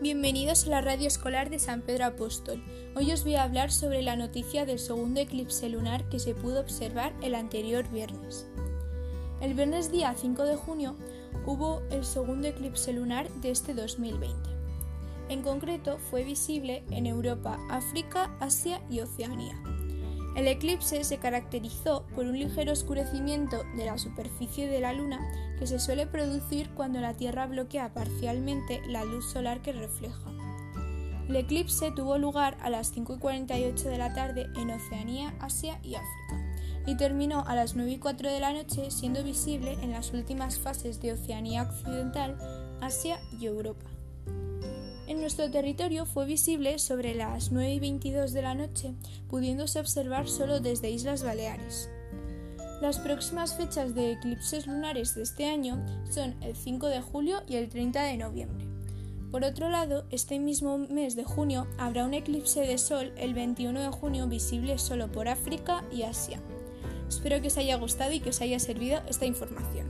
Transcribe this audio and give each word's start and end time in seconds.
Bienvenidos 0.00 0.64
a 0.64 0.70
la 0.70 0.80
radio 0.80 1.08
escolar 1.08 1.50
de 1.50 1.58
San 1.58 1.82
Pedro 1.82 2.04
Apóstol. 2.04 2.62
Hoy 2.94 3.10
os 3.10 3.24
voy 3.24 3.34
a 3.34 3.42
hablar 3.42 3.72
sobre 3.72 4.00
la 4.00 4.14
noticia 4.14 4.64
del 4.64 4.78
segundo 4.78 5.18
eclipse 5.18 5.68
lunar 5.68 6.08
que 6.08 6.20
se 6.20 6.36
pudo 6.36 6.60
observar 6.60 7.12
el 7.20 7.34
anterior 7.34 7.90
viernes. 7.90 8.46
El 9.40 9.54
viernes 9.54 9.90
día 9.90 10.14
5 10.16 10.44
de 10.44 10.54
junio 10.54 10.94
hubo 11.46 11.82
el 11.90 12.04
segundo 12.04 12.46
eclipse 12.46 12.92
lunar 12.92 13.28
de 13.40 13.50
este 13.50 13.74
2020. 13.74 14.36
En 15.30 15.42
concreto 15.42 15.98
fue 15.98 16.22
visible 16.22 16.84
en 16.92 17.06
Europa, 17.06 17.58
África, 17.68 18.36
Asia 18.38 18.80
y 18.88 19.00
Oceanía. 19.00 19.60
El 20.38 20.46
eclipse 20.46 21.02
se 21.02 21.18
caracterizó 21.18 22.06
por 22.14 22.24
un 22.24 22.38
ligero 22.38 22.70
oscurecimiento 22.70 23.64
de 23.76 23.86
la 23.86 23.98
superficie 23.98 24.68
de 24.68 24.78
la 24.78 24.92
Luna 24.92 25.18
que 25.58 25.66
se 25.66 25.80
suele 25.80 26.06
producir 26.06 26.70
cuando 26.76 27.00
la 27.00 27.14
Tierra 27.14 27.48
bloquea 27.48 27.92
parcialmente 27.92 28.80
la 28.86 29.02
luz 29.02 29.28
solar 29.28 29.62
que 29.62 29.72
refleja. 29.72 30.30
El 31.28 31.34
eclipse 31.34 31.90
tuvo 31.90 32.18
lugar 32.18 32.56
a 32.60 32.70
las 32.70 32.94
5.48 32.96 33.82
de 33.82 33.98
la 33.98 34.14
tarde 34.14 34.46
en 34.56 34.70
Oceanía, 34.70 35.34
Asia 35.40 35.80
y 35.82 35.96
África 35.96 36.84
y 36.86 36.96
terminó 36.96 37.44
a 37.44 37.56
las 37.56 37.74
9 37.74 37.90
y 37.90 37.98
4 37.98 38.30
de 38.30 38.38
la 38.38 38.52
noche 38.52 38.92
siendo 38.92 39.24
visible 39.24 39.72
en 39.82 39.90
las 39.90 40.12
últimas 40.12 40.56
fases 40.56 41.02
de 41.02 41.14
Oceanía 41.14 41.64
Occidental, 41.64 42.38
Asia 42.80 43.18
y 43.40 43.46
Europa. 43.46 43.90
Nuestro 45.28 45.50
territorio 45.50 46.06
fue 46.06 46.24
visible 46.24 46.78
sobre 46.78 47.14
las 47.14 47.52
9 47.52 47.74
y 47.74 47.80
22 47.80 48.32
de 48.32 48.40
la 48.40 48.54
noche, 48.54 48.94
pudiéndose 49.28 49.78
observar 49.78 50.26
solo 50.26 50.60
desde 50.60 50.90
Islas 50.90 51.22
Baleares. 51.22 51.90
Las 52.80 52.98
próximas 52.98 53.54
fechas 53.54 53.94
de 53.94 54.12
eclipses 54.12 54.66
lunares 54.66 55.14
de 55.14 55.24
este 55.24 55.44
año 55.44 55.84
son 56.10 56.34
el 56.42 56.56
5 56.56 56.86
de 56.86 57.02
julio 57.02 57.42
y 57.46 57.56
el 57.56 57.68
30 57.68 58.04
de 58.04 58.16
noviembre. 58.16 58.66
Por 59.30 59.44
otro 59.44 59.68
lado, 59.68 60.06
este 60.08 60.38
mismo 60.38 60.78
mes 60.78 61.14
de 61.14 61.24
junio 61.24 61.66
habrá 61.76 62.06
un 62.06 62.14
eclipse 62.14 62.60
de 62.62 62.78
sol 62.78 63.12
el 63.18 63.34
21 63.34 63.80
de 63.82 63.90
junio 63.90 64.28
visible 64.28 64.78
solo 64.78 65.12
por 65.12 65.28
África 65.28 65.84
y 65.92 66.04
Asia. 66.04 66.40
Espero 67.06 67.42
que 67.42 67.48
os 67.48 67.58
haya 67.58 67.76
gustado 67.76 68.12
y 68.12 68.20
que 68.20 68.30
os 68.30 68.40
haya 68.40 68.58
servido 68.58 69.02
esta 69.06 69.26
información. 69.26 69.88